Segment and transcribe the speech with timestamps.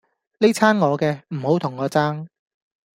[0.39, 2.25] 哩餐我嘅，唔好同我爭